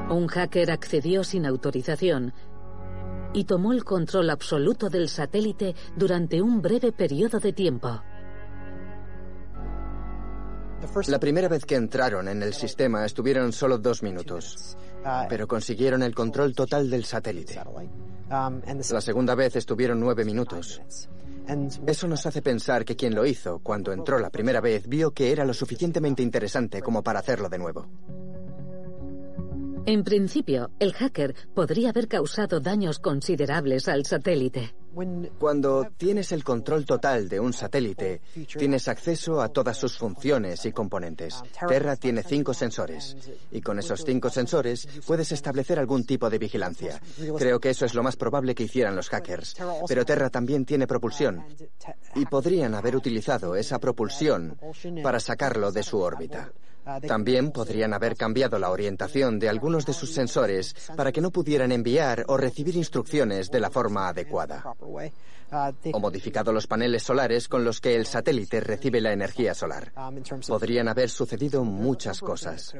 [0.09, 2.33] Un hacker accedió sin autorización
[3.33, 8.01] y tomó el control absoluto del satélite durante un breve periodo de tiempo.
[11.07, 14.77] La primera vez que entraron en el sistema estuvieron solo dos minutos,
[15.27, 17.61] pero consiguieron el control total del satélite.
[18.29, 20.81] La segunda vez estuvieron nueve minutos.
[21.85, 25.31] Eso nos hace pensar que quien lo hizo, cuando entró la primera vez, vio que
[25.31, 27.85] era lo suficientemente interesante como para hacerlo de nuevo.
[29.85, 34.73] En principio, el hacker podría haber causado daños considerables al satélite.
[35.37, 38.21] Cuando tienes el control total de un satélite,
[38.57, 41.41] tienes acceso a todas sus funciones y componentes.
[41.67, 43.15] Terra tiene cinco sensores
[43.51, 46.99] y con esos cinco sensores puedes establecer algún tipo de vigilancia.
[47.37, 49.55] Creo que eso es lo más probable que hicieran los hackers.
[49.87, 51.45] Pero Terra también tiene propulsión
[52.15, 54.57] y podrían haber utilizado esa propulsión
[55.03, 56.51] para sacarlo de su órbita.
[57.07, 61.71] También podrían haber cambiado la orientación de algunos de sus sensores para que no pudieran
[61.71, 64.63] enviar o recibir instrucciones de la forma adecuada.
[65.91, 69.91] O modificado los paneles solares con los que el satélite recibe la energía solar.
[70.47, 72.73] Podrían haber sucedido muchas cosas,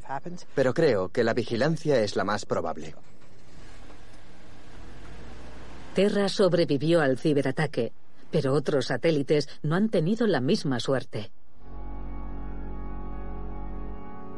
[0.56, 2.96] pero creo que la vigilancia es la más probable.
[5.96, 7.92] Terra sobrevivió al ciberataque,
[8.32, 11.32] pero otros satélites no han tenido la misma suerte.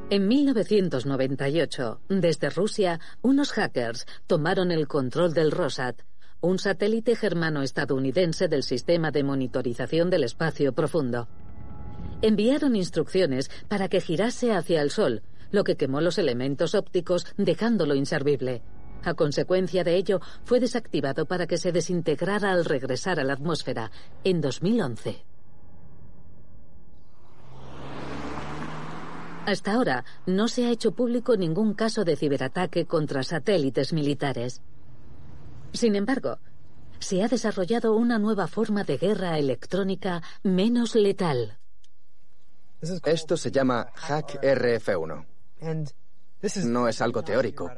[0.09, 6.01] En 1998, desde Rusia, unos hackers tomaron el control del Rosat,
[6.41, 11.29] un satélite germano-estadounidense del sistema de monitorización del espacio profundo.
[12.21, 15.21] Enviaron instrucciones para que girase hacia el Sol,
[15.51, 18.63] lo que quemó los elementos ópticos dejándolo inservible.
[19.03, 23.91] A consecuencia de ello, fue desactivado para que se desintegrara al regresar a la atmósfera
[24.23, 25.23] en 2011.
[29.45, 34.61] Hasta ahora no se ha hecho público ningún caso de ciberataque contra satélites militares.
[35.73, 36.37] Sin embargo,
[36.99, 41.57] se ha desarrollado una nueva forma de guerra electrónica menos letal.
[42.81, 45.25] Esto se llama Hack RF1.
[46.65, 47.71] No es algo teórico.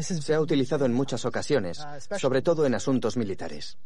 [0.00, 1.84] Se ha utilizado en muchas ocasiones,
[2.18, 3.78] sobre todo en asuntos militares.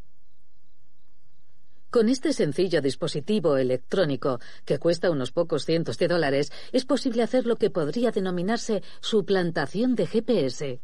[1.90, 7.46] Con este sencillo dispositivo electrónico, que cuesta unos pocos cientos de dólares, es posible hacer
[7.46, 10.80] lo que podría denominarse suplantación de GPS.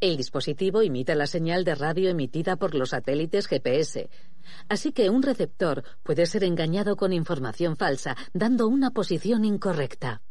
[0.00, 4.08] El dispositivo imita la señal de radio emitida por los satélites GPS.
[4.68, 10.22] Así que un receptor puede ser engañado con información falsa, dando una posición incorrecta.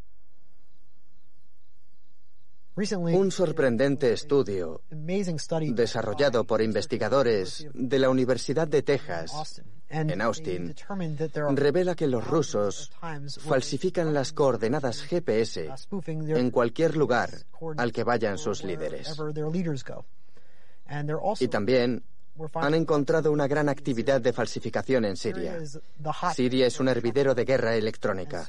[2.76, 10.74] Un sorprendente estudio desarrollado por investigadores de la Universidad de Texas en Austin
[11.55, 12.91] revela que los rusos
[13.41, 15.69] falsifican las coordenadas GPS
[16.30, 17.30] en cualquier lugar
[17.78, 19.15] al que vayan sus líderes.
[21.39, 22.03] Y también
[22.55, 25.59] han encontrado una gran actividad de falsificación en Siria.
[26.34, 28.45] Siria es un hervidero de guerra electrónica.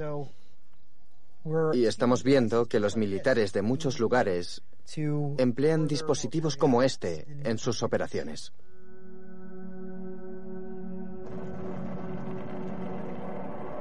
[1.73, 4.63] Y estamos viendo que los militares de muchos lugares
[5.39, 8.53] emplean dispositivos como este en sus operaciones.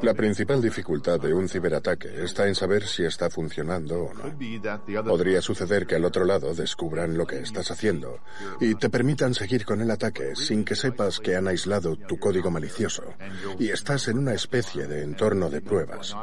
[0.04, 5.04] La principal dificultad de un ciberataque está en saber si está funcionando o no.
[5.06, 8.20] Podría suceder que al otro lado descubran lo que estás haciendo
[8.60, 12.52] y te permitan seguir con el ataque sin que sepas que han aislado tu código
[12.52, 13.14] malicioso
[13.58, 16.14] y estás en una especie de entorno de pruebas.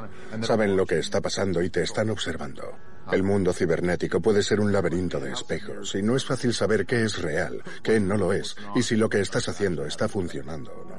[0.43, 2.77] Saben lo que está pasando y te están observando.
[3.11, 7.03] El mundo cibernético puede ser un laberinto de espejos y no es fácil saber qué
[7.03, 10.90] es real, qué no lo es y si lo que estás haciendo está funcionando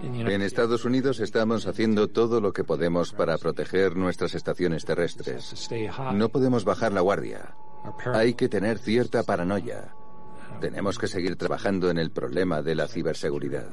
[0.00, 5.70] En Estados Unidos estamos haciendo todo lo que podemos para proteger nuestras estaciones terrestres.
[6.12, 7.54] No podemos bajar la guardia.
[8.12, 9.94] Hay que tener cierta paranoia.
[10.60, 13.68] Tenemos que seguir trabajando en el problema de la ciberseguridad.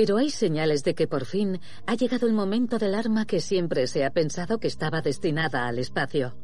[0.00, 3.86] Pero hay señales de que por fin ha llegado el momento del arma que siempre
[3.86, 6.38] se ha pensado que estaba destinada al espacio.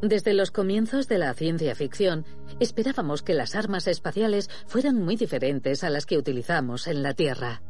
[0.00, 2.24] Desde los comienzos de la ciencia ficción,
[2.60, 7.60] esperábamos que las armas espaciales fueran muy diferentes a las que utilizamos en la Tierra.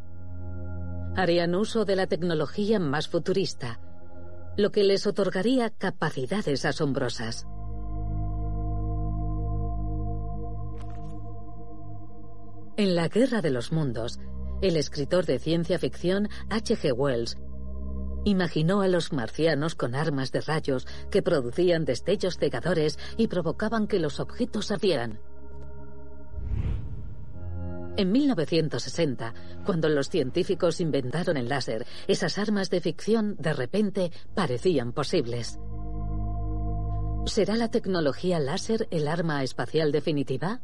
[1.16, 3.80] Harían uso de la tecnología más futurista,
[4.56, 7.44] lo que les otorgaría capacidades asombrosas.
[12.78, 14.20] En la Guerra de los Mundos,
[14.62, 16.92] el escritor de ciencia ficción H.G.
[16.92, 17.36] Wells
[18.24, 23.98] Imaginó a los marcianos con armas de rayos que producían destellos cegadores y provocaban que
[23.98, 25.18] los objetos ardieran.
[27.96, 29.34] En 1960,
[29.66, 35.58] cuando los científicos inventaron el láser, esas armas de ficción de repente parecían posibles.
[37.26, 40.60] ¿Será la tecnología láser el arma espacial definitiva?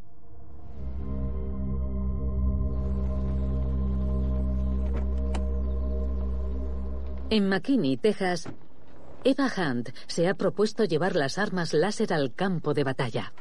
[7.30, 8.48] En McKinney, Texas,
[9.24, 13.32] Eva Hunt se ha propuesto llevar las armas láser al campo de batalla.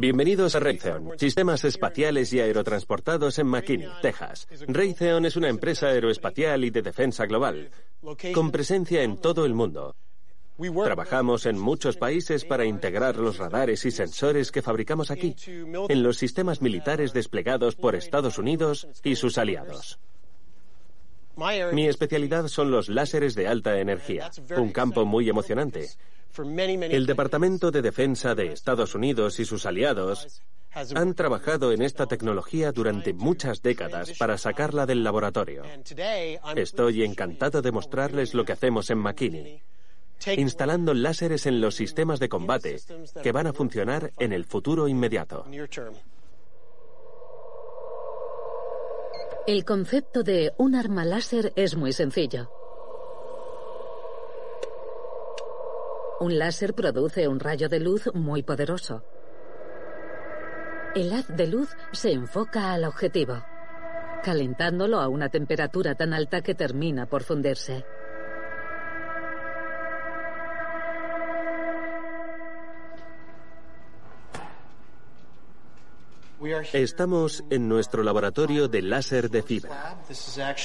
[0.00, 4.46] Bienvenidos a Raytheon, sistemas espaciales y aerotransportados en McKinney, Texas.
[4.66, 7.70] Raytheon es una empresa aeroespacial y de defensa global,
[8.32, 9.96] con presencia en todo el mundo.
[10.84, 16.16] Trabajamos en muchos países para integrar los radares y sensores que fabricamos aquí, en los
[16.16, 19.98] sistemas militares desplegados por Estados Unidos y sus aliados.
[21.72, 25.88] Mi especialidad son los láseres de alta energía, un campo muy emocionante.
[26.36, 30.42] El Departamento de Defensa de Estados Unidos y sus aliados
[30.94, 35.62] han trabajado en esta tecnología durante muchas décadas para sacarla del laboratorio.
[36.56, 39.62] Estoy encantado de mostrarles lo que hacemos en McKinney,
[40.36, 42.80] instalando láseres en los sistemas de combate
[43.22, 45.46] que van a funcionar en el futuro inmediato.
[49.48, 52.50] El concepto de un arma láser es muy sencillo.
[56.20, 59.02] Un láser produce un rayo de luz muy poderoso.
[60.94, 63.42] El haz de luz se enfoca al objetivo,
[64.22, 67.86] calentándolo a una temperatura tan alta que termina por fundirse.
[76.72, 79.98] Estamos en nuestro laboratorio de láser de fibra.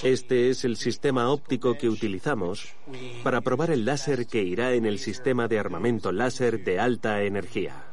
[0.03, 2.76] Este es el sistema óptico que utilizamos
[3.24, 7.84] para probar el láser que irá en el sistema de armamento láser de alta energía.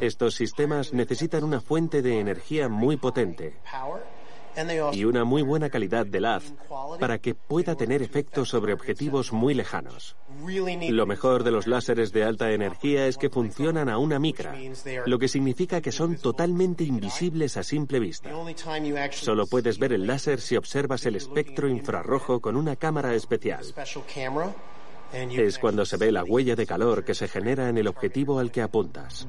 [0.00, 3.56] Estos sistemas necesitan una fuente de energía muy potente
[4.92, 6.52] y una muy buena calidad del haz
[7.00, 10.16] para que pueda tener efectos sobre objetivos muy lejanos.
[10.90, 14.56] Lo mejor de los láseres de alta energía es que funcionan a una micra,
[15.06, 18.30] lo que significa que son totalmente invisibles a simple vista.
[19.12, 23.64] Solo puedes ver el láser si observas el espectro infrarrojo con una cámara especial.
[25.12, 28.50] Es cuando se ve la huella de calor que se genera en el objetivo al
[28.50, 29.28] que apuntas.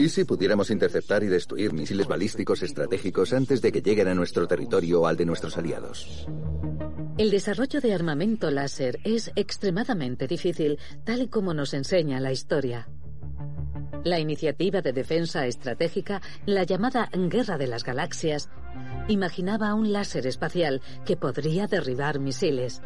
[0.00, 4.46] ¿Y si pudiéramos interceptar y destruir misiles balísticos estratégicos antes de que lleguen a nuestro
[4.46, 6.26] territorio o al de nuestros aliados?
[7.16, 12.88] El desarrollo de armamento láser es extremadamente difícil, tal y como nos enseña la historia.
[14.02, 18.50] La iniciativa de defensa estratégica, la llamada Guerra de las Galaxias,
[19.08, 22.82] imaginaba un láser espacial que podría derribar misiles.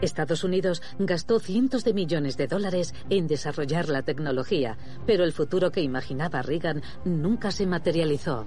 [0.00, 5.70] Estados Unidos gastó cientos de millones de dólares en desarrollar la tecnología, pero el futuro
[5.70, 8.46] que imaginaba Reagan nunca se materializó.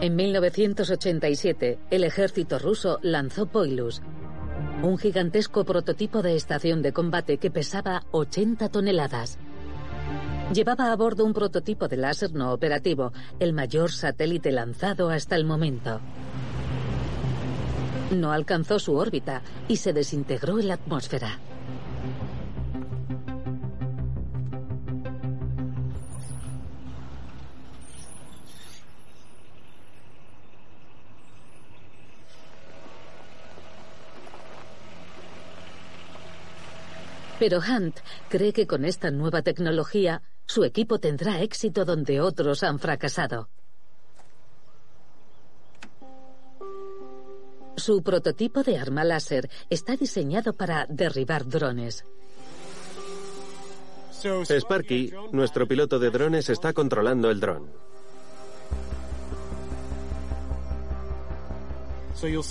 [0.00, 4.02] En 1987, el ejército ruso lanzó Poilus,
[4.82, 9.38] un gigantesco prototipo de estación de combate que pesaba 80 toneladas.
[10.54, 15.44] Llevaba a bordo un prototipo de láser no operativo, el mayor satélite lanzado hasta el
[15.44, 16.00] momento.
[18.10, 21.38] No alcanzó su órbita y se desintegró en la atmósfera.
[37.38, 42.78] Pero Hunt cree que con esta nueva tecnología su equipo tendrá éxito donde otros han
[42.78, 43.48] fracasado.
[47.80, 52.04] Su prototipo de arma láser está diseñado para derribar drones.
[54.12, 57.70] Sparky, nuestro piloto de drones, está controlando el dron.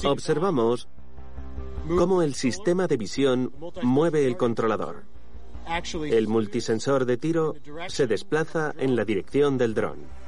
[0.04, 0.88] Observamos
[1.96, 3.54] cómo el sistema de visión
[3.84, 5.04] mueve el controlador.
[6.10, 7.56] El multisensor de tiro
[7.88, 10.19] se desplaza en la dirección del dron.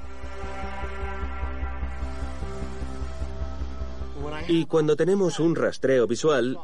[4.47, 6.57] Y cuando tenemos un rastreo visual,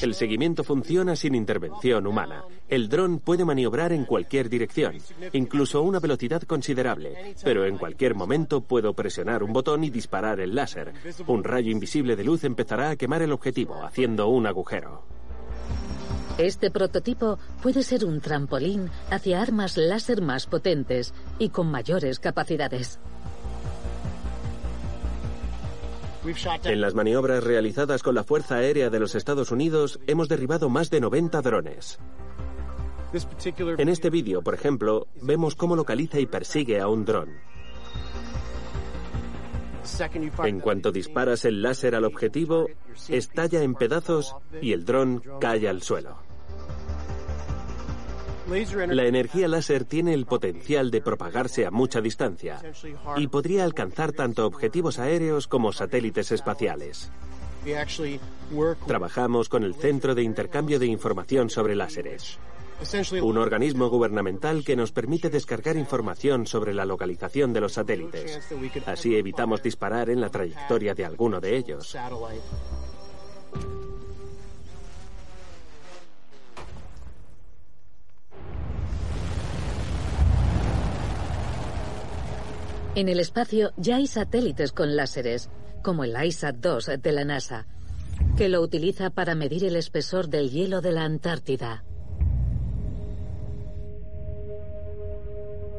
[0.00, 2.44] el seguimiento funciona sin intervención humana.
[2.68, 4.96] El dron puede maniobrar en cualquier dirección,
[5.32, 10.40] incluso a una velocidad considerable, pero en cualquier momento puedo presionar un botón y disparar
[10.40, 10.92] el láser.
[11.26, 15.02] Un rayo invisible de luz empezará a quemar el objetivo, haciendo un agujero.
[16.38, 22.98] Este prototipo puede ser un trampolín hacia armas láser más potentes y con mayores capacidades.
[26.64, 30.88] En las maniobras realizadas con la Fuerza Aérea de los Estados Unidos hemos derribado más
[30.90, 31.98] de 90 drones.
[33.78, 37.28] En este vídeo, por ejemplo, vemos cómo localiza y persigue a un dron.
[40.44, 42.68] En cuanto disparas el láser al objetivo,
[43.08, 46.18] estalla en pedazos y el dron cae al suelo.
[48.88, 52.60] La energía láser tiene el potencial de propagarse a mucha distancia
[53.16, 57.10] y podría alcanzar tanto objetivos aéreos como satélites espaciales.
[58.86, 62.38] Trabajamos con el Centro de Intercambio de Información sobre Láseres,
[63.22, 68.40] un organismo gubernamental que nos permite descargar información sobre la localización de los satélites.
[68.86, 71.96] Así evitamos disparar en la trayectoria de alguno de ellos.
[82.96, 85.50] En el espacio ya hay satélites con láseres,
[85.82, 87.66] como el ISAT-2 de la NASA,
[88.36, 91.84] que lo utiliza para medir el espesor del hielo de la Antártida.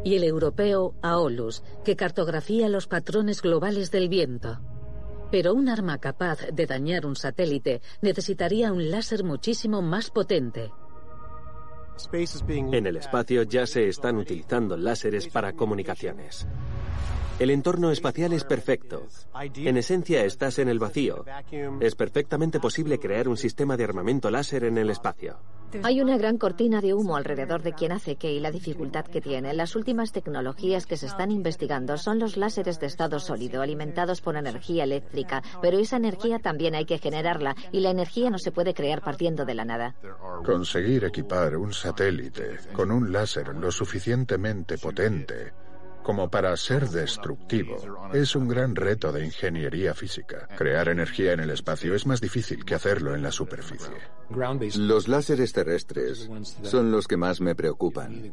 [0.03, 4.59] Y el europeo AOLUS, que cartografía los patrones globales del viento.
[5.31, 10.69] Pero un arma capaz de dañar un satélite necesitaría un láser muchísimo más potente.
[12.11, 16.45] En el espacio ya se están utilizando láseres para comunicaciones.
[17.37, 19.07] El entorno espacial es perfecto.
[19.55, 21.25] En esencia estás en el vacío.
[21.81, 25.37] Es perfectamente posible crear un sistema de armamento láser en el espacio.
[25.83, 29.19] Hay una gran cortina de humo alrededor de quien hace que y la dificultad que
[29.19, 29.53] tiene.
[29.53, 34.37] Las últimas tecnologías que se están investigando son los láseres de estado sólido, alimentados por
[34.37, 38.73] energía eléctrica, pero esa energía también hay que generarla y la energía no se puede
[38.73, 39.95] crear partiendo de la nada.
[40.45, 45.64] Conseguir equipar un satélite con un láser lo suficientemente potente
[46.05, 47.77] como para ser destructivo.
[48.13, 50.47] Es un gran reto de ingeniería física.
[50.55, 53.95] Crear energía en el espacio es más difícil que hacerlo en la superficie.
[54.77, 56.29] Los láseres terrestres
[56.61, 58.31] son los que más me preocupan.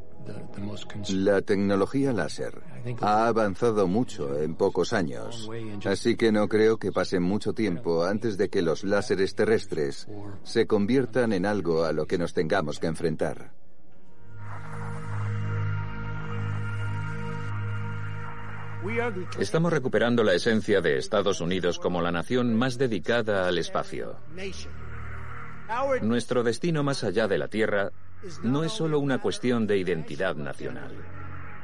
[1.08, 2.60] La tecnología láser
[3.00, 5.48] ha avanzado mucho en pocos años,
[5.86, 10.06] así que no creo que pase mucho tiempo antes de que los láseres terrestres
[10.42, 13.61] se conviertan en algo a lo que nos tengamos que enfrentar.
[19.38, 24.16] Estamos recuperando la esencia de Estados Unidos como la nación más dedicada al espacio.
[26.02, 27.92] Nuestro destino más allá de la Tierra
[28.42, 30.92] no es solo una cuestión de identidad nacional,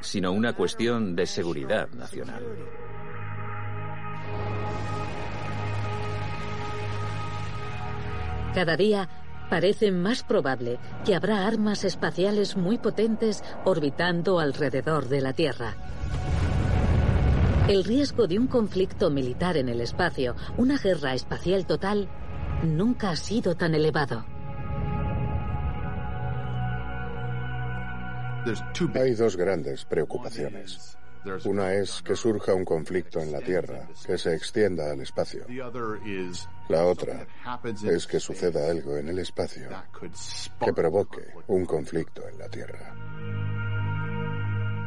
[0.01, 2.43] sino una cuestión de seguridad nacional.
[8.53, 9.07] Cada día
[9.49, 15.75] parece más probable que habrá armas espaciales muy potentes orbitando alrededor de la Tierra.
[17.69, 22.09] El riesgo de un conflicto militar en el espacio, una guerra espacial total,
[22.63, 24.25] nunca ha sido tan elevado.
[28.95, 30.97] Hay dos grandes preocupaciones.
[31.45, 35.45] Una es que surja un conflicto en la Tierra, que se extienda al espacio.
[36.69, 37.27] La otra
[37.83, 39.69] es que suceda algo en el espacio
[40.59, 42.95] que provoque un conflicto en la Tierra.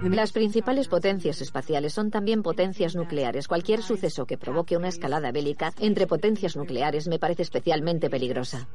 [0.04, 3.46] Las principales potencias espaciales son también potencias nucleares.
[3.46, 8.68] Cualquier suceso que provoque una escalada bélica entre potencias nucleares me parece especialmente peligrosa.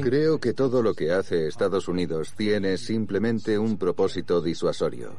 [0.00, 5.16] Creo que todo lo que hace Estados Unidos tiene simplemente un propósito disuasorio.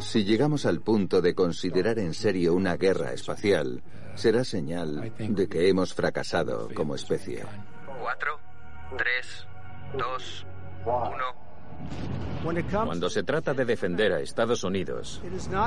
[0.00, 3.82] Si llegamos al punto de considerar en serio una guerra espacial,
[4.14, 7.44] será señal de que hemos fracasado como especie.
[7.86, 8.38] Cuatro,
[8.98, 9.46] tres,
[9.96, 10.46] dos,
[10.84, 11.47] uno.
[12.70, 15.20] Cuando se trata de defender a Estados Unidos,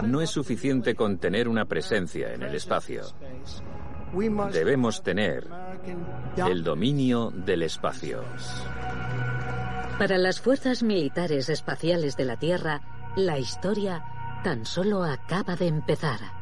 [0.03, 3.03] no es suficiente con tener una presencia en el espacio.
[4.51, 5.47] Debemos tener
[6.37, 8.23] el dominio del espacio.
[9.99, 12.81] Para las fuerzas militares espaciales de la Tierra,
[13.15, 14.03] la historia
[14.43, 16.40] tan solo acaba de empezar.